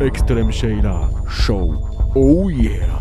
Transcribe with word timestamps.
Ekstrem 0.00 0.52
Şeyler 0.52 1.02
Show. 1.28 1.76
Oh 2.14 2.50
yeah. 2.50 3.00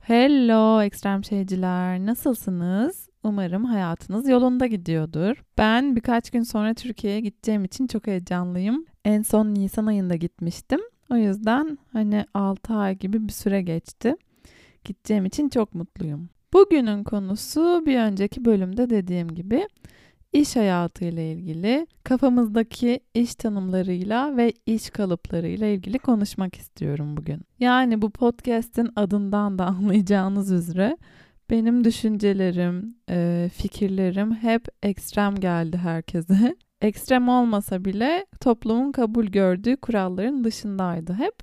Hello 0.00 0.82
ekstrem 0.82 1.24
şeyciler. 1.24 2.06
Nasılsınız? 2.06 3.08
Umarım 3.22 3.64
hayatınız 3.64 4.28
yolunda 4.28 4.66
gidiyordur. 4.66 5.44
Ben 5.58 5.96
birkaç 5.96 6.30
gün 6.30 6.42
sonra 6.42 6.74
Türkiye'ye 6.74 7.20
gideceğim 7.20 7.64
için 7.64 7.86
çok 7.86 8.06
heyecanlıyım. 8.06 8.84
En 9.04 9.22
son 9.22 9.54
Nisan 9.54 9.86
ayında 9.86 10.16
gitmiştim. 10.16 10.80
O 11.10 11.16
yüzden 11.16 11.78
hani 11.92 12.24
6 12.34 12.74
ay 12.74 12.98
gibi 12.98 13.28
bir 13.28 13.32
süre 13.32 13.62
geçti. 13.62 14.14
Gideceğim 14.84 15.26
için 15.26 15.48
çok 15.48 15.74
mutluyum. 15.74 16.30
Bugünün 16.52 17.04
konusu 17.04 17.82
bir 17.86 17.98
önceki 17.98 18.44
bölümde 18.44 18.90
dediğim 18.90 19.28
gibi 19.28 19.66
iş 20.32 20.56
hayatıyla 20.56 21.22
ilgili, 21.22 21.86
kafamızdaki 22.04 23.00
iş 23.14 23.34
tanımlarıyla 23.34 24.36
ve 24.36 24.52
iş 24.66 24.90
kalıplarıyla 24.90 25.66
ilgili 25.66 25.98
konuşmak 25.98 26.54
istiyorum 26.56 27.16
bugün. 27.16 27.40
Yani 27.58 28.02
bu 28.02 28.10
podcast'in 28.10 28.90
adından 28.96 29.58
da 29.58 29.66
anlayacağınız 29.66 30.52
üzere 30.52 30.96
benim 31.50 31.84
düşüncelerim, 31.84 32.96
e, 33.10 33.50
fikirlerim 33.54 34.34
hep 34.34 34.68
ekstrem 34.82 35.34
geldi 35.34 35.76
herkese. 35.76 36.56
Ekstrem 36.80 37.28
olmasa 37.28 37.84
bile 37.84 38.26
toplumun 38.40 38.92
kabul 38.92 39.26
gördüğü 39.26 39.76
kuralların 39.76 40.44
dışındaydı 40.44 41.12
hep. 41.12 41.34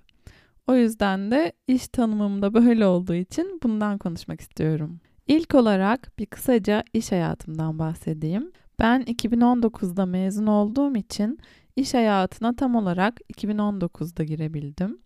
O 0.67 0.75
yüzden 0.75 1.31
de 1.31 1.53
iş 1.67 1.87
tanımımda 1.87 2.53
böyle 2.53 2.85
olduğu 2.85 3.13
için 3.13 3.59
bundan 3.63 3.97
konuşmak 3.97 4.41
istiyorum. 4.41 4.99
İlk 5.27 5.55
olarak 5.55 6.19
bir 6.19 6.25
kısaca 6.25 6.83
iş 6.93 7.11
hayatımdan 7.11 7.79
bahsedeyim. 7.79 8.51
Ben 8.79 9.01
2019'da 9.01 10.05
mezun 10.05 10.47
olduğum 10.47 10.95
için 10.95 11.39
iş 11.75 11.93
hayatına 11.93 12.55
tam 12.55 12.75
olarak 12.75 13.19
2019'da 13.33 14.23
girebildim. 14.23 14.99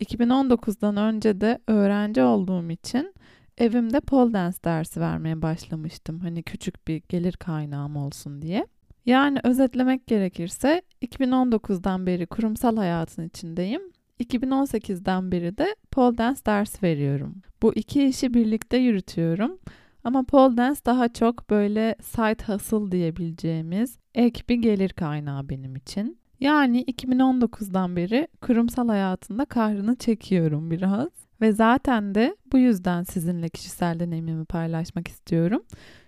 2019'dan 0.00 0.96
önce 0.96 1.40
de 1.40 1.58
öğrenci 1.66 2.22
olduğum 2.22 2.70
için 2.70 3.14
evimde 3.58 4.00
pole 4.00 4.32
dance 4.32 4.58
dersi 4.64 5.00
vermeye 5.00 5.42
başlamıştım. 5.42 6.20
Hani 6.20 6.42
küçük 6.42 6.88
bir 6.88 7.02
gelir 7.08 7.32
kaynağım 7.32 7.96
olsun 7.96 8.42
diye. 8.42 8.66
Yani 9.06 9.38
özetlemek 9.44 10.06
gerekirse 10.06 10.82
2019'dan 11.02 12.06
beri 12.06 12.26
kurumsal 12.26 12.76
hayatın 12.76 13.28
içindeyim. 13.28 13.82
2018'den 14.20 15.32
beri 15.32 15.58
de 15.58 15.76
pole 15.90 16.18
dance 16.18 16.40
ders 16.46 16.82
veriyorum. 16.82 17.34
Bu 17.62 17.74
iki 17.74 18.04
işi 18.04 18.34
birlikte 18.34 18.76
yürütüyorum. 18.76 19.58
Ama 20.06 20.22
pole 20.22 20.56
dance 20.56 20.80
daha 20.86 21.08
çok 21.08 21.50
böyle 21.50 21.96
side 22.02 22.52
hustle 22.52 22.92
diyebileceğimiz 22.92 23.98
ek 24.14 24.42
bir 24.48 24.54
gelir 24.54 24.88
kaynağı 24.90 25.48
benim 25.48 25.76
için. 25.76 26.18
Yani 26.40 26.84
2019'dan 26.84 27.96
beri 27.96 28.28
kurumsal 28.40 28.88
hayatında 28.88 29.44
kahrını 29.44 29.96
çekiyorum 29.96 30.70
biraz. 30.70 31.08
Ve 31.40 31.52
zaten 31.52 32.14
de 32.14 32.36
bu 32.52 32.58
yüzden 32.58 33.02
sizinle 33.02 33.48
kişisel 33.48 34.00
deneyimimi 34.00 34.44
paylaşmak 34.44 35.08
istiyorum. 35.08 35.62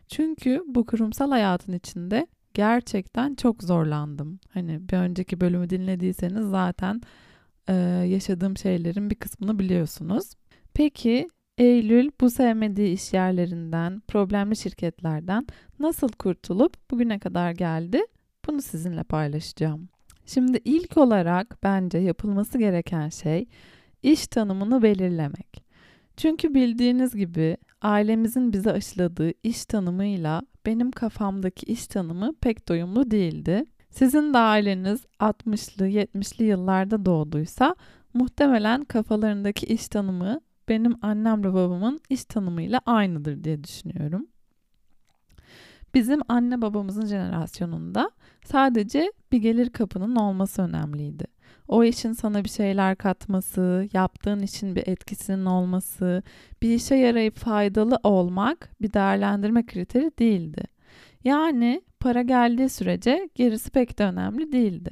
Çünkü 0.09 0.63
bu 0.67 0.87
kurumsal 0.87 1.31
hayatın 1.31 1.73
içinde 1.73 2.27
gerçekten 2.55 3.35
çok 3.35 3.63
zorlandım. 3.63 4.41
Hani 4.55 4.89
bir 4.89 4.97
önceki 4.97 5.41
bölümü 5.41 5.71
dinlediyseniz 5.71 6.51
zaten 6.51 7.01
e, 7.69 7.75
yaşadığım 8.09 8.57
şeylerin 8.57 9.11
bir 9.11 9.17
kısmını 9.17 9.59
biliyorsunuz. 9.59 10.31
Peki 10.75 11.29
Eylül 11.59 12.11
bu 12.21 12.31
sevmediği 12.31 12.95
iş 12.95 13.13
yerlerinden, 13.13 14.03
problemli 14.09 14.57
şirketlerden 14.57 15.47
nasıl 15.79 16.09
kurtulup 16.09 16.91
bugüne 16.91 17.19
kadar 17.19 17.51
geldi? 17.51 18.03
Bunu 18.47 18.63
sizinle 18.63 19.03
paylaşacağım. 19.03 19.89
Şimdi 20.27 20.61
ilk 20.65 20.97
olarak 20.97 21.59
bence 21.63 21.99
yapılması 21.99 22.59
gereken 22.59 23.09
şey 23.09 23.47
iş 24.03 24.27
tanımını 24.27 24.83
belirlemek. 24.83 25.65
Çünkü 26.17 26.55
bildiğiniz 26.55 27.15
gibi 27.15 27.57
ailemizin 27.83 28.53
bize 28.53 28.73
aşıladığı 28.73 29.33
iş 29.43 29.65
tanımıyla 29.65 30.43
benim 30.67 30.91
kafamdaki 30.91 31.67
iş 31.67 31.87
tanımı 31.87 32.35
pek 32.41 32.69
doyumlu 32.69 33.11
değildi. 33.11 33.65
Sizin 33.91 34.35
de 34.35 34.39
aileniz 34.39 35.07
60'lı 35.21 35.89
70'li 35.89 36.45
yıllarda 36.45 37.07
doğduysa 37.07 37.75
muhtemelen 38.15 38.85
kafalarındaki 38.85 39.67
iş 39.67 39.89
tanımı 39.89 40.41
benim 40.69 40.95
annemle 41.03 41.55
babamın 41.55 42.01
iş 42.11 42.25
tanımıyla 42.25 42.81
aynıdır 42.87 43.45
diye 43.45 43.65
düşünüyorum. 43.65 44.27
Bizim 45.95 46.21
anne 46.29 46.63
babamızın 46.63 47.07
jenerasyonunda 47.07 48.11
sadece 48.45 49.13
bir 49.33 49.39
gelir 49.39 49.71
kapının 49.71 50.17
olması 50.17 50.63
önemliydi. 50.63 51.25
O 51.69 51.85
işin 51.85 52.13
sana 52.13 52.45
bir 52.45 52.49
şeyler 52.49 52.97
katması, 52.97 53.89
yaptığın 53.93 54.41
için 54.41 54.77
bir 54.77 54.89
etkisinin 54.89 55.45
olması, 55.45 56.23
bir 56.63 56.75
işe 56.75 56.95
yarayıp 56.95 57.37
faydalı 57.37 57.99
olmak 58.03 58.71
bir 58.83 58.93
değerlendirme 58.93 59.67
kriteri 59.67 60.13
değildi. 60.19 60.63
Yani 61.25 61.83
para 62.01 62.23
geldiği 62.23 62.69
sürece 62.69 63.29
gerisi 63.35 63.71
pek 63.71 63.99
de 63.99 64.05
önemli 64.05 64.53
değildi. 64.53 64.91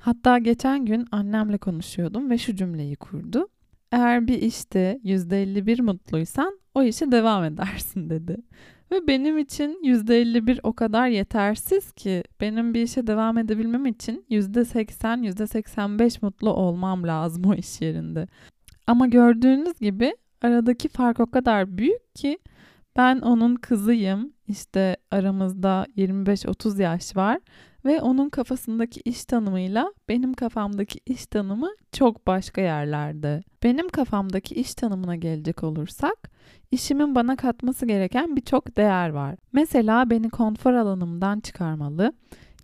Hatta 0.00 0.38
geçen 0.38 0.84
gün 0.84 1.06
annemle 1.12 1.58
konuşuyordum 1.58 2.30
ve 2.30 2.38
şu 2.38 2.56
cümleyi 2.56 2.96
kurdu. 2.96 3.48
Eğer 3.92 4.26
bir 4.26 4.42
işte 4.42 5.00
%51 5.04 5.82
mutluysan 5.82 6.60
o 6.74 6.82
işe 6.82 7.12
devam 7.12 7.44
edersin 7.44 8.10
dedi. 8.10 8.36
Ve 8.90 9.06
benim 9.06 9.38
için 9.38 9.78
%51 9.84 10.60
o 10.62 10.72
kadar 10.72 11.08
yetersiz 11.08 11.92
ki 11.92 12.24
benim 12.40 12.74
bir 12.74 12.82
işe 12.82 13.06
devam 13.06 13.38
edebilmem 13.38 13.86
için 13.86 14.24
%80, 14.30 15.24
%85 15.26 16.18
mutlu 16.22 16.52
olmam 16.52 17.06
lazım 17.06 17.44
o 17.44 17.54
iş 17.54 17.80
yerinde. 17.80 18.28
Ama 18.86 19.06
gördüğünüz 19.06 19.78
gibi 19.80 20.16
aradaki 20.42 20.88
fark 20.88 21.20
o 21.20 21.26
kadar 21.26 21.78
büyük 21.78 22.14
ki 22.14 22.38
ben 22.96 23.20
onun 23.20 23.54
kızıyım. 23.54 24.32
İşte 24.48 24.96
aramızda 25.10 25.86
25-30 25.96 26.82
yaş 26.82 27.16
var 27.16 27.38
ve 27.84 28.00
onun 28.00 28.28
kafasındaki 28.28 29.00
iş 29.04 29.24
tanımıyla 29.24 29.92
benim 30.08 30.34
kafamdaki 30.34 31.00
iş 31.06 31.26
tanımı 31.26 31.70
çok 31.92 32.26
başka 32.26 32.60
yerlerde. 32.60 33.42
Benim 33.62 33.88
kafamdaki 33.88 34.54
iş 34.54 34.74
tanımına 34.74 35.16
gelecek 35.16 35.64
olursak, 35.64 36.30
işimin 36.70 37.14
bana 37.14 37.36
katması 37.36 37.86
gereken 37.86 38.36
birçok 38.36 38.76
değer 38.76 39.08
var. 39.08 39.36
Mesela 39.52 40.10
beni 40.10 40.30
konfor 40.30 40.72
alanımdan 40.72 41.40
çıkarmalı, 41.40 42.12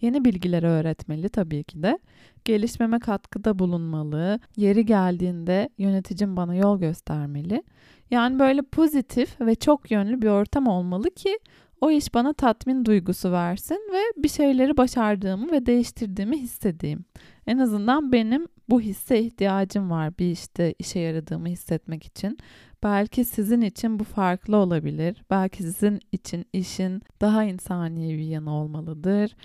yeni 0.00 0.24
bilgiler 0.24 0.62
öğretmeli 0.62 1.28
tabii 1.28 1.64
ki 1.64 1.82
de, 1.82 1.98
gelişmeme 2.44 2.98
katkıda 2.98 3.58
bulunmalı, 3.58 4.40
yeri 4.56 4.86
geldiğinde 4.86 5.68
yöneticim 5.78 6.36
bana 6.36 6.54
yol 6.54 6.80
göstermeli. 6.80 7.62
Yani 8.10 8.38
böyle 8.38 8.62
pozitif 8.62 9.40
ve 9.40 9.54
çok 9.54 9.90
yönlü 9.90 10.22
bir 10.22 10.28
ortam 10.28 10.66
olmalı 10.66 11.10
ki 11.10 11.38
o 11.80 11.90
iş 11.90 12.14
bana 12.14 12.32
tatmin 12.32 12.84
duygusu 12.84 13.32
versin 13.32 13.80
ve 13.92 14.22
bir 14.22 14.28
şeyleri 14.28 14.76
başardığımı 14.76 15.52
ve 15.52 15.66
değiştirdiğimi 15.66 16.38
hissedeyim. 16.38 17.04
En 17.46 17.58
azından 17.58 18.12
benim 18.12 18.46
bu 18.68 18.80
hisse 18.80 19.20
ihtiyacım 19.20 19.90
var 19.90 20.18
bir 20.18 20.30
işte 20.30 20.74
işe 20.78 20.98
yaradığımı 20.98 21.48
hissetmek 21.48 22.04
için. 22.04 22.38
Belki 22.82 23.24
sizin 23.24 23.60
için 23.60 23.98
bu 23.98 24.04
farklı 24.04 24.56
olabilir. 24.56 25.22
Belki 25.30 25.62
sizin 25.62 26.00
için 26.12 26.44
işin 26.52 27.02
daha 27.20 27.44
insani 27.44 28.18
bir 28.18 28.24
yanı 28.24 28.54
olmalıdır. 28.54 29.36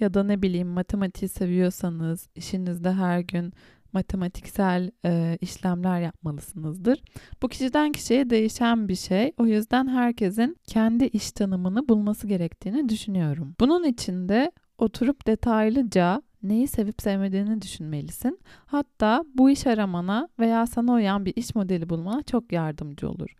Ya 0.00 0.14
da 0.14 0.24
ne 0.24 0.42
bileyim 0.42 0.68
matematiği 0.68 1.28
seviyorsanız 1.28 2.28
işinizde 2.34 2.92
her 2.92 3.20
gün 3.20 3.52
matematiksel 3.92 4.90
e, 5.04 5.38
işlemler 5.40 6.00
yapmalısınızdır. 6.00 7.02
Bu 7.42 7.48
kişiden 7.48 7.92
kişiye 7.92 8.30
değişen 8.30 8.88
bir 8.88 8.94
şey. 8.94 9.32
O 9.38 9.46
yüzden 9.46 9.88
herkesin 9.88 10.56
kendi 10.66 11.04
iş 11.04 11.32
tanımını 11.32 11.88
bulması 11.88 12.26
gerektiğini 12.26 12.88
düşünüyorum. 12.88 13.54
Bunun 13.60 13.84
için 13.84 14.28
de 14.28 14.52
oturup 14.78 15.26
detaylıca 15.26 16.22
neyi 16.42 16.68
sevip 16.68 17.02
sevmediğini 17.02 17.62
düşünmelisin. 17.62 18.38
Hatta 18.66 19.24
bu 19.34 19.50
iş 19.50 19.66
aramana 19.66 20.28
veya 20.38 20.66
sana 20.66 20.92
uyan 20.92 21.24
bir 21.24 21.32
iş 21.36 21.54
modeli 21.54 21.88
bulmana 21.88 22.22
çok 22.22 22.52
yardımcı 22.52 23.10
olur. 23.10 23.34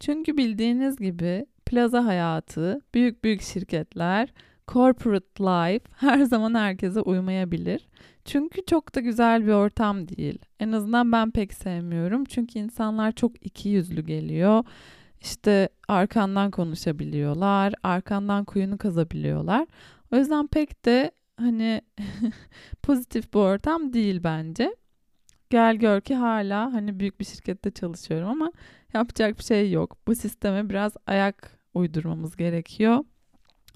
Çünkü 0.00 0.36
bildiğiniz 0.36 0.96
gibi 0.96 1.46
plaza 1.66 2.04
hayatı, 2.04 2.80
büyük 2.94 3.24
büyük 3.24 3.42
şirketler, 3.42 4.32
corporate 4.68 5.44
life 5.44 5.84
her 5.96 6.22
zaman 6.22 6.54
herkese 6.54 7.00
uymayabilir. 7.00 7.88
Çünkü 8.24 8.66
çok 8.66 8.94
da 8.94 9.00
güzel 9.00 9.46
bir 9.46 9.52
ortam 9.52 10.08
değil. 10.08 10.38
En 10.60 10.72
azından 10.72 11.12
ben 11.12 11.30
pek 11.30 11.54
sevmiyorum. 11.54 12.24
Çünkü 12.24 12.58
insanlar 12.58 13.12
çok 13.12 13.46
iki 13.46 13.68
yüzlü 13.68 14.06
geliyor. 14.06 14.64
İşte 15.20 15.68
arkandan 15.88 16.50
konuşabiliyorlar, 16.50 17.74
arkandan 17.82 18.44
kuyunu 18.44 18.78
kazabiliyorlar. 18.78 19.66
O 20.12 20.16
yüzden 20.16 20.46
pek 20.46 20.84
de 20.84 21.10
hani 21.36 21.82
pozitif 22.82 23.34
bir 23.34 23.38
ortam 23.38 23.92
değil 23.92 24.20
bence. 24.24 24.76
Gel 25.50 25.76
gör 25.76 26.00
ki 26.00 26.14
hala 26.14 26.72
hani 26.72 27.00
büyük 27.00 27.20
bir 27.20 27.24
şirkette 27.24 27.70
çalışıyorum 27.70 28.28
ama 28.28 28.52
yapacak 28.94 29.38
bir 29.38 29.44
şey 29.44 29.70
yok. 29.72 29.96
Bu 30.06 30.14
sisteme 30.14 30.70
biraz 30.70 30.92
ayak 31.06 31.58
uydurmamız 31.74 32.36
gerekiyor. 32.36 33.04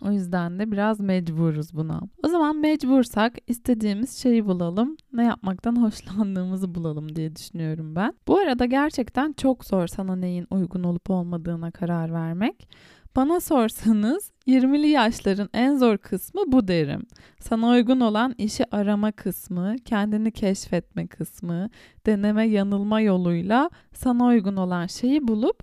O 0.04 0.12
yüzden 0.12 0.58
de 0.58 0.72
biraz 0.72 1.00
mecburuz 1.00 1.74
buna. 1.74 2.00
O 2.24 2.28
zaman 2.28 2.56
mecbursak 2.56 3.32
istediğimiz 3.46 4.18
şeyi 4.22 4.46
bulalım. 4.46 4.96
Ne 5.12 5.24
yapmaktan 5.24 5.76
hoşlandığımızı 5.82 6.74
bulalım 6.74 7.16
diye 7.16 7.36
düşünüyorum 7.36 7.96
ben. 7.96 8.14
Bu 8.28 8.38
arada 8.38 8.64
gerçekten 8.64 9.32
çok 9.32 9.64
zor 9.64 9.86
sana 9.86 10.16
neyin 10.16 10.46
uygun 10.50 10.82
olup 10.82 11.10
olmadığına 11.10 11.70
karar 11.70 12.12
vermek. 12.12 12.68
Bana 13.16 13.40
sorsanız 13.40 14.30
20'li 14.46 14.88
yaşların 14.88 15.48
en 15.54 15.76
zor 15.76 15.98
kısmı 15.98 16.42
bu 16.46 16.68
derim. 16.68 17.02
Sana 17.40 17.68
uygun 17.68 18.00
olan 18.00 18.34
işi 18.38 18.64
arama 18.70 19.12
kısmı, 19.12 19.76
kendini 19.84 20.32
keşfetme 20.32 21.06
kısmı, 21.06 21.70
deneme 22.06 22.48
yanılma 22.48 23.00
yoluyla 23.00 23.70
sana 23.92 24.26
uygun 24.26 24.56
olan 24.56 24.86
şeyi 24.86 25.28
bulup 25.28 25.62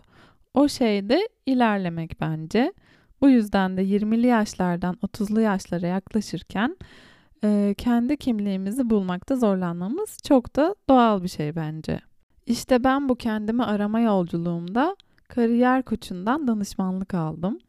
o 0.53 0.67
şeyde 0.67 1.29
ilerlemek 1.45 2.21
bence. 2.21 2.73
Bu 3.21 3.29
yüzden 3.29 3.77
de 3.77 3.83
20'li 3.83 4.27
yaşlardan 4.27 4.95
30'lu 4.95 5.41
yaşlara 5.41 5.87
yaklaşırken 5.87 6.77
e, 7.43 7.75
kendi 7.77 8.17
kimliğimizi 8.17 8.89
bulmakta 8.89 9.35
zorlanmamız 9.35 10.17
çok 10.27 10.55
da 10.55 10.75
doğal 10.89 11.23
bir 11.23 11.27
şey 11.27 11.55
bence. 11.55 11.99
İşte 12.45 12.83
ben 12.83 13.09
bu 13.09 13.15
kendimi 13.15 13.63
arama 13.63 13.99
yolculuğumda 13.99 14.95
kariyer 15.27 15.83
koçundan 15.83 16.47
danışmanlık 16.47 17.13
aldım. 17.13 17.59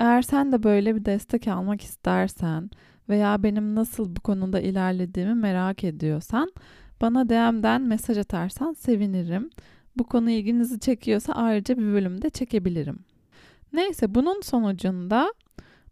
Eğer 0.00 0.22
sen 0.22 0.52
de 0.52 0.62
böyle 0.62 0.96
bir 0.96 1.04
destek 1.04 1.48
almak 1.48 1.82
istersen 1.82 2.70
veya 3.08 3.42
benim 3.42 3.74
nasıl 3.74 4.16
bu 4.16 4.20
konuda 4.20 4.60
ilerlediğimi 4.60 5.34
merak 5.34 5.84
ediyorsan 5.84 6.52
bana 7.00 7.28
DM'den 7.28 7.82
mesaj 7.82 8.18
atarsan 8.18 8.72
sevinirim. 8.72 9.50
Bu 9.96 10.04
konu 10.04 10.30
ilginizi 10.30 10.80
çekiyorsa 10.80 11.32
ayrıca 11.32 11.78
bir 11.78 11.92
bölümde 11.92 12.30
çekebilirim. 12.30 12.98
Neyse 13.72 14.14
bunun 14.14 14.40
sonucunda 14.40 15.34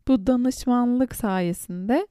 bu 0.09 0.27
danışmanlık 0.27 1.17
sayesinde 1.17 2.07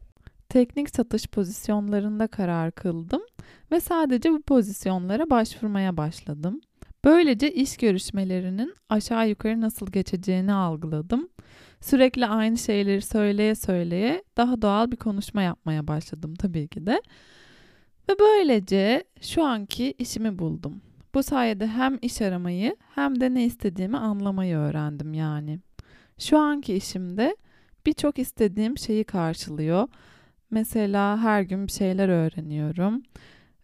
teknik 0.50 0.90
satış 0.90 1.28
pozisyonlarında 1.28 2.28
karar 2.28 2.72
kıldım 2.72 3.22
ve 3.72 3.80
sadece 3.80 4.32
bu 4.32 4.42
pozisyonlara 4.42 5.30
başvurmaya 5.30 5.98
başladım. 5.98 6.62
Böylece 7.06 7.54
iş 7.54 7.78
görüşmelerinin 7.78 8.76
aşağı 8.90 9.30
yukarı 9.30 9.62
nasıl 9.62 9.88
geçeceğini 9.92 10.54
algıladım. 10.54 11.30
Sürekli 11.82 12.26
aynı 12.26 12.58
şeyleri 12.58 13.02
söyleye 13.02 13.56
söyleye 13.56 14.24
daha 14.38 14.62
doğal 14.62 14.92
bir 14.92 14.98
konuşma 14.98 15.42
yapmaya 15.42 15.88
başladım 15.88 16.36
tabii 16.36 16.68
ki 16.68 16.86
de. 16.86 17.02
Ve 18.10 18.14
böylece 18.20 19.04
şu 19.22 19.44
anki 19.44 19.94
işimi 19.98 20.40
buldum. 20.40 20.82
Bu 21.16 21.24
sayede 21.24 21.68
hem 21.68 22.00
iş 22.02 22.22
aramayı 22.22 22.76
hem 22.96 23.20
de 23.22 23.34
ne 23.34 23.46
istediğimi 23.46 23.98
anlamayı 23.98 24.58
öğrendim 24.58 25.14
yani. 25.14 25.60
Şu 26.20 26.38
anki 26.38 26.74
işimde 26.74 27.38
birçok 27.86 28.20
istediğim 28.20 28.78
şeyi 28.78 29.04
karşılıyor. 29.04 29.88
Mesela 30.52 31.18
her 31.18 31.42
gün 31.42 31.68
bir 31.68 31.72
şeyler 31.72 32.10
öğreniyorum. 32.10 33.04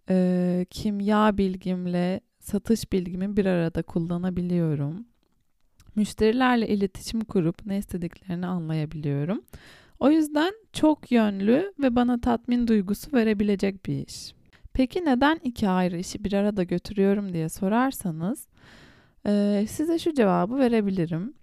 Ee, 0.09 0.65
kimya 0.69 1.38
bilgimle 1.38 2.21
satış 2.39 2.92
bilgimi 2.92 3.38
bir 3.38 3.45
arada 3.45 3.81
kullanabiliyorum. 3.81 5.06
Müşterilerle 5.95 6.68
iletişim 6.68 7.21
kurup 7.21 7.65
ne 7.65 7.77
istediklerini 7.77 8.47
anlayabiliyorum. 8.47 9.42
O 10.00 10.09
yüzden 10.12 10.54
çok 10.74 11.12
yönlü 11.12 11.74
ve 11.80 11.95
bana 11.95 12.21
tatmin 12.21 12.68
duygusu 12.68 13.13
verebilecek 13.13 13.86
bir 13.86 14.07
iş. 14.07 14.40
Peki 14.81 15.06
neden 15.06 15.39
iki 15.44 15.69
ayrı 15.69 15.98
işi 15.98 16.24
bir 16.24 16.33
arada 16.33 16.63
götürüyorum 16.63 17.33
diye 17.33 17.50
sorarsanız 17.50 18.48
e, 19.28 19.66
size 19.69 20.00
şu 20.00 20.13
cevabı 20.13 20.57
verebilirim. 20.57 21.33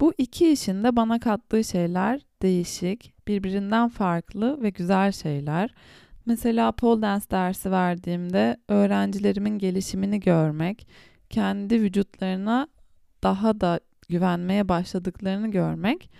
Bu 0.00 0.14
iki 0.18 0.52
işin 0.52 0.84
de 0.84 0.96
bana 0.96 1.20
kattığı 1.20 1.64
şeyler 1.64 2.20
değişik, 2.42 3.28
birbirinden 3.28 3.88
farklı 3.88 4.62
ve 4.62 4.70
güzel 4.70 5.12
şeyler. 5.12 5.74
Mesela 6.26 6.72
pole 6.72 7.02
dance 7.02 7.24
dersi 7.30 7.70
verdiğimde 7.70 8.56
öğrencilerimin 8.68 9.58
gelişimini 9.58 10.20
görmek, 10.20 10.88
kendi 11.30 11.80
vücutlarına 11.80 12.68
daha 13.22 13.60
da 13.60 13.80
güvenmeye 14.08 14.68
başladıklarını 14.68 15.50
görmek 15.50 16.10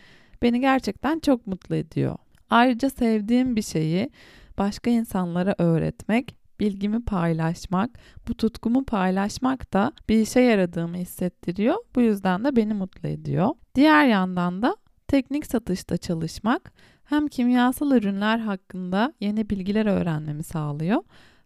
beni 0.42 0.60
gerçekten 0.60 1.18
çok 1.18 1.46
mutlu 1.46 1.76
ediyor. 1.76 2.16
Ayrıca 2.50 2.90
sevdiğim 2.90 3.56
bir 3.56 3.62
şeyi 3.62 4.10
başka 4.58 4.90
insanlara 4.90 5.54
öğretmek, 5.58 6.36
bilgimi 6.60 7.04
paylaşmak, 7.04 7.90
bu 8.28 8.34
tutkumu 8.34 8.84
paylaşmak 8.84 9.72
da 9.72 9.92
bir 10.08 10.20
işe 10.20 10.40
yaradığımı 10.40 10.96
hissettiriyor. 10.96 11.76
Bu 11.94 12.00
yüzden 12.00 12.44
de 12.44 12.56
beni 12.56 12.74
mutlu 12.74 13.08
ediyor. 13.08 13.48
Diğer 13.74 14.06
yandan 14.06 14.62
da 14.62 14.76
teknik 15.08 15.46
satışta 15.46 15.96
çalışmak 15.96 16.72
hem 17.04 17.28
kimyasal 17.28 17.92
ürünler 17.92 18.38
hakkında 18.38 19.12
yeni 19.20 19.50
bilgiler 19.50 19.86
öğrenmemi 19.86 20.42
sağlıyor 20.42 21.02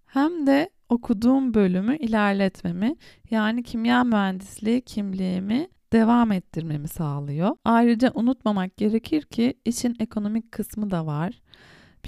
hem 0.07 0.47
de 0.47 0.71
okuduğum 0.89 1.55
bölümü 1.55 1.97
ilerletmemi 1.97 2.97
yani 3.31 3.63
kimya 3.63 4.05
mühendisliği 4.05 4.81
kimliğimi 4.81 5.69
devam 5.93 6.33
ettirmemi 6.33 6.89
sağlıyor. 6.89 7.57
Ayrıca 7.65 8.11
unutmamak 8.15 8.77
gerekir 8.77 9.23
ki 9.23 9.55
işin 9.65 9.97
ekonomik 10.01 10.53
kısmı 10.53 10.91
da 10.91 11.07
var. 11.07 11.41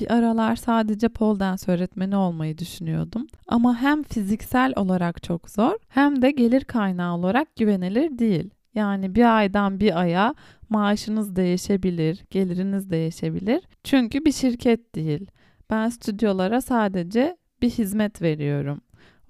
Bir 0.00 0.12
aralar 0.12 0.56
sadece 0.56 1.08
pole 1.08 1.40
dance 1.40 1.72
öğretmeni 1.72 2.16
olmayı 2.16 2.58
düşünüyordum. 2.58 3.26
Ama 3.48 3.76
hem 3.76 4.02
fiziksel 4.02 4.72
olarak 4.76 5.22
çok 5.22 5.50
zor 5.50 5.74
hem 5.88 6.22
de 6.22 6.30
gelir 6.30 6.64
kaynağı 6.64 7.16
olarak 7.16 7.56
güvenilir 7.56 8.18
değil. 8.18 8.50
Yani 8.74 9.14
bir 9.14 9.36
aydan 9.36 9.80
bir 9.80 10.00
aya 10.00 10.34
maaşınız 10.68 11.36
değişebilir, 11.36 12.24
geliriniz 12.30 12.90
değişebilir. 12.90 13.62
Çünkü 13.84 14.24
bir 14.24 14.32
şirket 14.32 14.94
değil. 14.94 15.30
Ben 15.70 15.88
stüdyolara 15.88 16.60
sadece 16.60 17.36
bir 17.62 17.70
hizmet 17.70 18.22
veriyorum. 18.22 18.80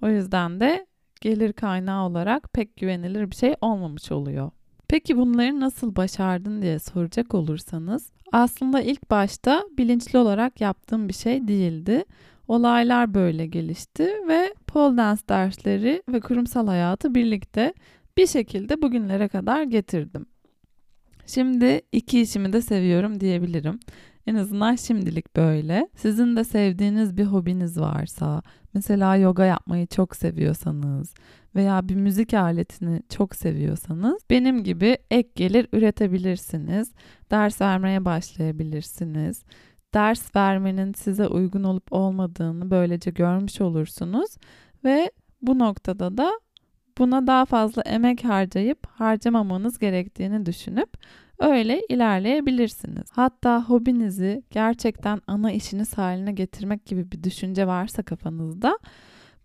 O 0.01 0.09
yüzden 0.09 0.59
de 0.59 0.87
gelir 1.21 1.53
kaynağı 1.53 2.05
olarak 2.05 2.53
pek 2.53 2.77
güvenilir 2.77 3.31
bir 3.31 3.35
şey 3.35 3.55
olmamış 3.61 4.11
oluyor. 4.11 4.51
Peki 4.87 5.17
bunları 5.17 5.59
nasıl 5.59 5.95
başardın 5.95 6.61
diye 6.61 6.79
soracak 6.79 7.33
olursanız 7.33 8.11
aslında 8.31 8.81
ilk 8.81 9.11
başta 9.11 9.63
bilinçli 9.77 10.19
olarak 10.19 10.61
yaptığım 10.61 11.07
bir 11.07 11.13
şey 11.13 11.47
değildi. 11.47 12.03
Olaylar 12.47 13.13
böyle 13.13 13.45
gelişti 13.45 14.13
ve 14.27 14.53
pole 14.67 14.97
dance 14.97 15.21
dersleri 15.29 16.03
ve 16.09 16.19
kurumsal 16.19 16.67
hayatı 16.67 17.15
birlikte 17.15 17.73
bir 18.17 18.27
şekilde 18.27 18.81
bugünlere 18.81 19.27
kadar 19.27 19.63
getirdim. 19.63 20.25
Şimdi 21.27 21.81
iki 21.91 22.21
işimi 22.21 22.53
de 22.53 22.61
seviyorum 22.61 23.19
diyebilirim. 23.19 23.79
En 24.29 24.35
azından 24.35 24.75
şimdilik 24.75 25.35
böyle. 25.35 25.89
Sizin 25.95 26.35
de 26.35 26.43
sevdiğiniz 26.43 27.17
bir 27.17 27.23
hobiniz 27.23 27.79
varsa, 27.79 28.41
mesela 28.73 29.15
yoga 29.15 29.45
yapmayı 29.45 29.87
çok 29.87 30.15
seviyorsanız 30.15 31.13
veya 31.55 31.89
bir 31.89 31.95
müzik 31.95 32.33
aletini 32.33 33.01
çok 33.09 33.35
seviyorsanız 33.35 34.21
benim 34.29 34.63
gibi 34.63 34.97
ek 35.11 35.29
gelir 35.35 35.67
üretebilirsiniz. 35.73 36.91
Ders 37.31 37.61
vermeye 37.61 38.05
başlayabilirsiniz. 38.05 39.43
Ders 39.93 40.35
vermenin 40.35 40.93
size 40.93 41.27
uygun 41.27 41.63
olup 41.63 41.93
olmadığını 41.93 42.71
böylece 42.71 43.11
görmüş 43.11 43.61
olursunuz 43.61 44.37
ve 44.83 45.11
bu 45.41 45.59
noktada 45.59 46.17
da 46.17 46.31
buna 46.97 47.27
daha 47.27 47.45
fazla 47.45 47.81
emek 47.81 48.23
harcayıp 48.23 48.87
harcamamanız 48.87 49.79
gerektiğini 49.79 50.45
düşünüp 50.45 50.89
öyle 51.39 51.81
ilerleyebilirsiniz. 51.89 53.09
Hatta 53.11 53.63
hobinizi 53.63 54.43
gerçekten 54.51 55.21
ana 55.27 55.51
işiniz 55.51 55.97
haline 55.97 56.31
getirmek 56.31 56.85
gibi 56.85 57.11
bir 57.11 57.23
düşünce 57.23 57.67
varsa 57.67 58.03
kafanızda 58.03 58.79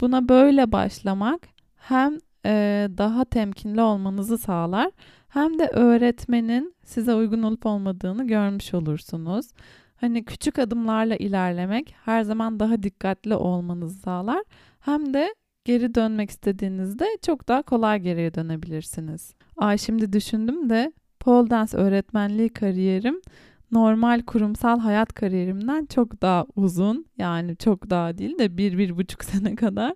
buna 0.00 0.28
böyle 0.28 0.72
başlamak 0.72 1.40
hem 1.76 2.18
e, 2.46 2.88
daha 2.98 3.24
temkinli 3.24 3.80
olmanızı 3.80 4.38
sağlar 4.38 4.90
hem 5.28 5.58
de 5.58 5.66
öğretmenin 5.66 6.74
size 6.84 7.14
uygun 7.14 7.42
olup 7.42 7.66
olmadığını 7.66 8.26
görmüş 8.26 8.74
olursunuz. 8.74 9.46
Hani 9.96 10.24
küçük 10.24 10.58
adımlarla 10.58 11.16
ilerlemek 11.16 11.94
her 12.04 12.22
zaman 12.22 12.60
daha 12.60 12.82
dikkatli 12.82 13.34
olmanızı 13.34 13.98
sağlar. 13.98 14.44
Hem 14.80 15.14
de 15.14 15.34
geri 15.64 15.94
dönmek 15.94 16.30
istediğinizde 16.30 17.06
çok 17.26 17.48
daha 17.48 17.62
kolay 17.62 18.00
geriye 18.00 18.34
dönebilirsiniz. 18.34 19.34
Ay 19.56 19.78
şimdi 19.78 20.12
düşündüm 20.12 20.70
de 20.70 20.92
pole 21.24 21.50
dance 21.50 21.76
öğretmenliği 21.76 22.48
kariyerim 22.48 23.20
normal 23.72 24.22
kurumsal 24.22 24.80
hayat 24.80 25.12
kariyerimden 25.12 25.86
çok 25.86 26.22
daha 26.22 26.46
uzun. 26.56 27.06
Yani 27.18 27.56
çok 27.56 27.90
daha 27.90 28.18
değil 28.18 28.38
de 28.38 28.56
bir, 28.56 28.78
bir 28.78 28.96
buçuk 28.96 29.24
sene 29.30 29.54
kadar. 29.54 29.94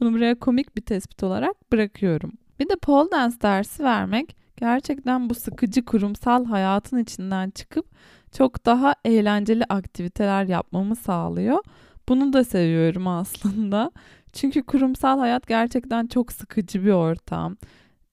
Bunu 0.00 0.12
buraya 0.12 0.38
komik 0.38 0.76
bir 0.76 0.82
tespit 0.82 1.22
olarak 1.22 1.72
bırakıyorum. 1.72 2.32
Bir 2.60 2.68
de 2.68 2.76
pole 2.76 3.10
dance 3.10 3.36
dersi 3.42 3.84
vermek 3.84 4.36
gerçekten 4.56 5.30
bu 5.30 5.34
sıkıcı 5.34 5.84
kurumsal 5.84 6.44
hayatın 6.44 6.98
içinden 6.98 7.50
çıkıp 7.50 7.86
çok 8.32 8.66
daha 8.66 8.94
eğlenceli 9.04 9.64
aktiviteler 9.68 10.44
yapmamı 10.44 10.96
sağlıyor. 10.96 11.58
Bunu 12.08 12.32
da 12.32 12.44
seviyorum 12.44 13.06
aslında. 13.08 13.90
Çünkü 14.32 14.62
kurumsal 14.62 15.18
hayat 15.18 15.46
gerçekten 15.46 16.06
çok 16.06 16.32
sıkıcı 16.32 16.84
bir 16.84 16.92
ortam. 16.92 17.56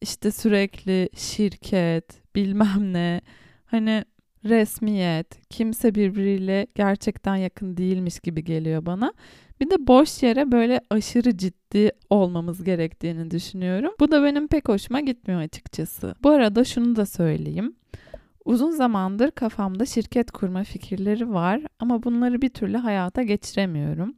İşte 0.04 0.32
sürekli 0.32 1.10
şirket, 1.16 2.36
bilmem 2.36 2.94
ne. 2.94 3.22
Hani 3.66 4.06
resmiyet, 4.46 5.50
kimse 5.50 5.96
birbiriyle 5.96 6.68
gerçekten 6.76 7.36
yakın 7.36 7.78
değilmiş 7.78 8.20
gibi 8.20 8.44
geliyor 8.44 8.86
bana. 8.86 9.14
Bir 9.60 9.70
de 9.70 9.88
boş 9.88 10.24
yere 10.24 10.52
böyle 10.52 10.82
aşırı 10.90 11.38
ciddi 11.38 11.92
olmamız 12.10 12.64
gerektiğini 12.64 13.32
düşünüyorum. 13.32 13.92
Bu 14.00 14.12
da 14.12 14.24
benim 14.24 14.48
pek 14.48 14.70
hoşuma 14.70 15.00
gitmiyor 15.00 15.42
açıkçası. 15.42 16.16
Bu 16.24 16.30
arada 16.30 16.64
şunu 16.64 16.96
da 16.96 17.06
söyleyeyim. 17.06 17.76
Uzun 18.46 18.72
zamandır 18.72 19.32
kafamda 19.32 19.86
şirket 19.86 20.32
kurma 20.32 20.64
fikirleri 20.64 21.34
var 21.34 21.62
ama 21.80 22.04
bunları 22.04 22.42
bir 22.42 22.50
türlü 22.50 22.78
hayata 22.78 23.24
geçiremiyorum. 23.24 24.16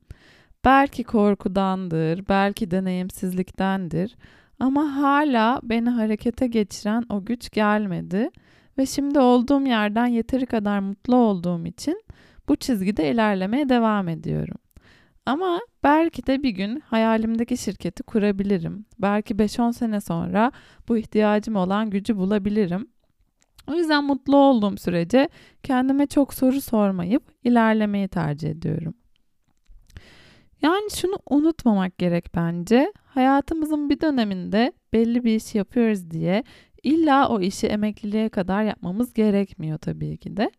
Belki 0.63 1.03
korkudandır, 1.03 2.27
belki 2.29 2.71
deneyimsizliktendir 2.71 4.15
ama 4.59 4.95
hala 4.95 5.59
beni 5.63 5.89
harekete 5.89 6.47
geçiren 6.47 7.03
o 7.09 7.25
güç 7.25 7.51
gelmedi 7.51 8.29
ve 8.77 8.85
şimdi 8.85 9.19
olduğum 9.19 9.61
yerden 9.61 10.05
yeteri 10.05 10.45
kadar 10.45 10.79
mutlu 10.79 11.15
olduğum 11.15 11.65
için 11.65 12.01
bu 12.49 12.55
çizgide 12.55 13.11
ilerlemeye 13.11 13.69
devam 13.69 14.09
ediyorum. 14.09 14.57
Ama 15.25 15.59
belki 15.83 16.27
de 16.27 16.43
bir 16.43 16.49
gün 16.49 16.79
hayalimdeki 16.79 17.57
şirketi 17.57 18.03
kurabilirim. 18.03 18.85
Belki 18.99 19.33
5-10 19.35 19.73
sene 19.73 20.01
sonra 20.01 20.51
bu 20.87 20.97
ihtiyacım 20.97 21.55
olan 21.55 21.89
gücü 21.89 22.17
bulabilirim. 22.17 22.87
O 23.67 23.73
yüzden 23.73 24.03
mutlu 24.03 24.37
olduğum 24.37 24.77
sürece 24.77 25.29
kendime 25.63 26.07
çok 26.07 26.33
soru 26.33 26.61
sormayıp 26.61 27.23
ilerlemeyi 27.43 28.07
tercih 28.07 28.49
ediyorum. 28.49 28.93
Yani 30.61 30.91
şunu 30.91 31.15
unutmamak 31.29 31.97
gerek 31.97 32.35
bence. 32.35 32.93
Hayatımızın 33.05 33.89
bir 33.89 34.01
döneminde 34.01 34.73
belli 34.93 35.23
bir 35.23 35.35
iş 35.35 35.55
yapıyoruz 35.55 36.11
diye 36.11 36.43
illa 36.83 37.29
o 37.29 37.41
işi 37.41 37.67
emekliliğe 37.67 38.29
kadar 38.29 38.63
yapmamız 38.63 39.13
gerekmiyor 39.13 39.77
tabii 39.77 40.17
ki 40.17 40.37
de. 40.37 40.51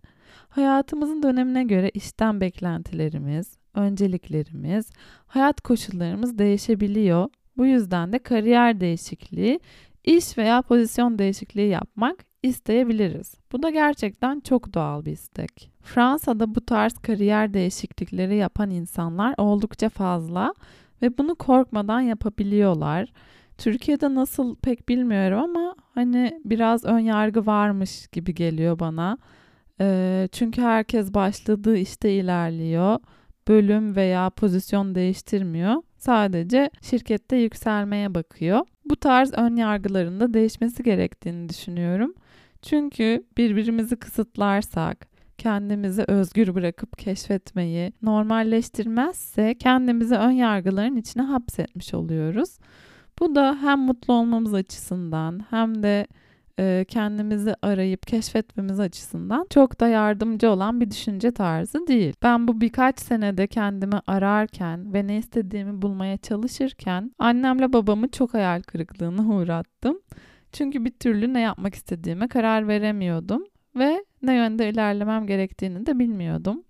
Hayatımızın 0.48 1.22
dönemine 1.22 1.64
göre 1.64 1.90
işten 1.94 2.40
beklentilerimiz, 2.40 3.58
önceliklerimiz, 3.74 4.90
hayat 5.26 5.60
koşullarımız 5.60 6.38
değişebiliyor. 6.38 7.28
Bu 7.56 7.66
yüzden 7.66 8.12
de 8.12 8.18
kariyer 8.18 8.80
değişikliği, 8.80 9.60
iş 10.06 10.38
veya 10.38 10.62
pozisyon 10.62 11.18
değişikliği 11.18 11.68
yapmak 11.68 12.16
isteyebiliriz. 12.42 13.34
Bu 13.52 13.62
da 13.62 13.70
gerçekten 13.70 14.40
çok 14.40 14.74
doğal 14.74 15.04
bir 15.04 15.12
istek. 15.12 15.70
Fransa'da 15.82 16.54
bu 16.54 16.66
tarz 16.66 16.98
kariyer 16.98 17.54
değişiklikleri 17.54 18.36
yapan 18.36 18.70
insanlar 18.70 19.34
oldukça 19.38 19.88
fazla 19.88 20.54
ve 21.02 21.18
bunu 21.18 21.34
korkmadan 21.34 22.00
yapabiliyorlar. 22.00 23.12
Türkiye'de 23.58 24.14
nasıl 24.14 24.56
pek 24.56 24.88
bilmiyorum 24.88 25.38
ama 25.38 25.74
hani 25.94 26.40
biraz 26.44 26.84
ön 26.84 26.98
yargı 26.98 27.46
varmış 27.46 28.06
gibi 28.06 28.34
geliyor 28.34 28.78
bana. 28.78 29.18
Çünkü 30.32 30.62
herkes 30.62 31.14
başladığı 31.14 31.76
işte 31.76 32.12
ilerliyor. 32.12 32.98
Bölüm 33.48 33.96
veya 33.96 34.30
pozisyon 34.30 34.94
değiştirmiyor. 34.94 35.82
Sadece 35.98 36.70
şirkette 36.82 37.36
yükselmeye 37.36 38.14
bakıyor. 38.14 38.60
Bu 38.86 38.96
tarz 38.96 39.32
ön 39.32 39.56
yargıların 39.56 40.20
da 40.20 40.34
değişmesi 40.34 40.82
gerektiğini 40.82 41.48
düşünüyorum. 41.48 42.14
Çünkü 42.62 43.24
birbirimizi 43.36 43.96
kısıtlarsak, 43.96 45.06
kendimizi 45.38 46.04
özgür 46.08 46.54
bırakıp 46.54 46.98
keşfetmeyi 46.98 47.92
normalleştirmezse 48.02 49.54
kendimizi 49.58 50.14
ön 50.14 50.30
yargıların 50.30 50.96
içine 50.96 51.22
hapsetmiş 51.22 51.94
oluyoruz. 51.94 52.58
Bu 53.18 53.34
da 53.34 53.58
hem 53.60 53.78
mutlu 53.78 54.14
olmamız 54.14 54.54
açısından 54.54 55.40
hem 55.50 55.82
de 55.82 56.06
e, 56.58 56.84
kendimizi 56.88 57.54
arayıp 57.62 58.06
keşfetmemiz 58.06 58.80
açısından 58.80 59.46
çok 59.50 59.80
da 59.80 59.88
yardımcı 59.88 60.50
olan 60.50 60.80
bir 60.80 60.90
düşünce 60.90 61.30
tarzı 61.30 61.86
değil. 61.86 62.14
Ben 62.22 62.48
bu 62.48 62.60
birkaç 62.60 63.00
senede 63.00 63.46
kendimi 63.46 64.00
ararken 64.06 64.94
ve 64.94 65.06
ne 65.06 65.16
istediğimi 65.18 65.82
bulmaya 65.82 66.16
çalışırken 66.16 67.10
annemle 67.18 67.72
babamı 67.72 68.08
çok 68.10 68.34
hayal 68.34 68.62
kırıklığına 68.62 69.34
uğrattım. 69.36 70.00
Çünkü 70.52 70.84
bir 70.84 70.90
türlü 70.90 71.34
ne 71.34 71.40
yapmak 71.40 71.74
istediğime 71.74 72.28
karar 72.28 72.68
veremiyordum 72.68 73.44
ve 73.76 74.04
ne 74.22 74.34
yönde 74.34 74.70
ilerlemem 74.70 75.26
gerektiğini 75.26 75.86
de 75.86 75.98
bilmiyordum. 75.98 76.62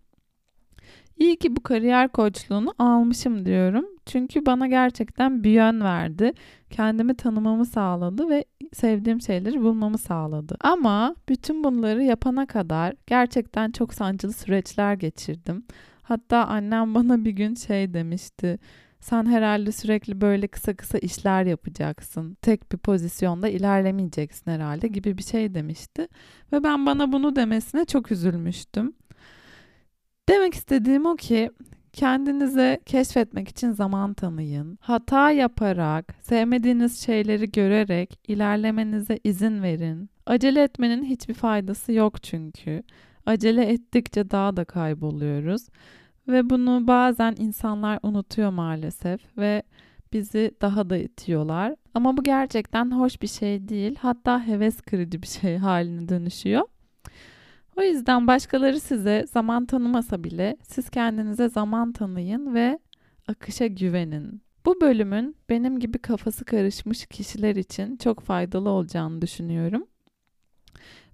İyi 1.18 1.36
ki 1.36 1.56
bu 1.56 1.62
kariyer 1.62 2.08
koçluğunu 2.08 2.74
almışım 2.78 3.46
diyorum. 3.46 3.86
Çünkü 4.06 4.46
bana 4.46 4.66
gerçekten 4.66 5.44
bir 5.44 5.50
yön 5.50 5.80
verdi. 5.80 6.32
Kendimi 6.70 7.14
tanımamı 7.14 7.66
sağladı 7.66 8.28
ve 8.28 8.44
sevdiğim 8.72 9.20
şeyleri 9.20 9.62
bulmamı 9.62 9.98
sağladı. 9.98 10.56
Ama 10.60 11.14
bütün 11.28 11.64
bunları 11.64 12.02
yapana 12.02 12.46
kadar 12.46 12.94
gerçekten 13.06 13.70
çok 13.70 13.94
sancılı 13.94 14.32
süreçler 14.32 14.94
geçirdim. 14.94 15.64
Hatta 16.02 16.44
annem 16.44 16.94
bana 16.94 17.24
bir 17.24 17.30
gün 17.30 17.54
şey 17.54 17.94
demişti. 17.94 18.58
Sen 19.00 19.26
herhalde 19.26 19.72
sürekli 19.72 20.20
böyle 20.20 20.48
kısa 20.48 20.76
kısa 20.76 20.98
işler 20.98 21.44
yapacaksın. 21.44 22.36
Tek 22.42 22.72
bir 22.72 22.78
pozisyonda 22.78 23.48
ilerlemeyeceksin 23.48 24.50
herhalde 24.50 24.88
gibi 24.88 25.18
bir 25.18 25.22
şey 25.22 25.54
demişti. 25.54 26.08
Ve 26.52 26.64
ben 26.64 26.86
bana 26.86 27.12
bunu 27.12 27.36
demesine 27.36 27.84
çok 27.84 28.12
üzülmüştüm. 28.12 28.92
Demek 30.28 30.54
istediğim 30.54 31.06
o 31.06 31.16
ki 31.16 31.50
kendinize 31.96 32.80
keşfetmek 32.86 33.48
için 33.48 33.72
zaman 33.72 34.14
tanıyın. 34.14 34.78
Hata 34.80 35.30
yaparak, 35.30 36.14
sevmediğiniz 36.20 37.04
şeyleri 37.04 37.52
görerek 37.52 38.18
ilerlemenize 38.28 39.18
izin 39.24 39.62
verin. 39.62 40.10
Acele 40.26 40.62
etmenin 40.62 41.04
hiçbir 41.04 41.34
faydası 41.34 41.92
yok 41.92 42.22
çünkü. 42.22 42.82
Acele 43.26 43.64
ettikçe 43.64 44.30
daha 44.30 44.56
da 44.56 44.64
kayboluyoruz. 44.64 45.62
Ve 46.28 46.50
bunu 46.50 46.86
bazen 46.86 47.34
insanlar 47.38 47.98
unutuyor 48.02 48.50
maalesef 48.50 49.20
ve 49.38 49.62
bizi 50.12 50.50
daha 50.60 50.90
da 50.90 50.96
itiyorlar. 50.96 51.74
Ama 51.94 52.16
bu 52.16 52.22
gerçekten 52.22 52.90
hoş 52.90 53.22
bir 53.22 53.26
şey 53.26 53.68
değil. 53.68 53.96
Hatta 54.00 54.46
heves 54.46 54.80
kırıcı 54.80 55.22
bir 55.22 55.26
şey 55.26 55.56
haline 55.68 56.08
dönüşüyor. 56.08 56.62
O 57.76 57.82
yüzden 57.82 58.26
başkaları 58.26 58.80
size 58.80 59.26
zaman 59.32 59.66
tanımasa 59.66 60.24
bile 60.24 60.56
siz 60.62 60.90
kendinize 60.90 61.48
zaman 61.48 61.92
tanıyın 61.92 62.54
ve 62.54 62.78
akışa 63.28 63.66
güvenin. 63.66 64.42
Bu 64.66 64.80
bölümün 64.80 65.36
benim 65.48 65.78
gibi 65.78 65.98
kafası 65.98 66.44
karışmış 66.44 67.06
kişiler 67.06 67.56
için 67.56 67.96
çok 67.96 68.20
faydalı 68.20 68.70
olacağını 68.70 69.22
düşünüyorum. 69.22 69.86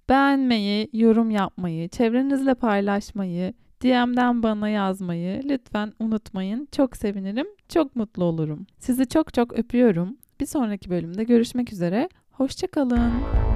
Beğenmeyi, 0.09 0.89
yorum 0.93 1.31
yapmayı, 1.31 1.89
çevrenizle 1.89 2.55
paylaşmayı, 2.55 3.53
DM'den 3.83 4.43
bana 4.43 4.69
yazmayı 4.69 5.41
lütfen 5.49 5.93
unutmayın. 5.99 6.67
Çok 6.71 6.97
sevinirim, 6.97 7.47
çok 7.69 7.95
mutlu 7.95 8.23
olurum. 8.23 8.65
Sizi 8.79 9.07
çok 9.07 9.33
çok 9.33 9.59
öpüyorum. 9.59 10.17
Bir 10.39 10.45
sonraki 10.45 10.89
bölümde 10.89 11.23
görüşmek 11.23 11.73
üzere. 11.73 12.09
Hoşçakalın. 12.31 13.52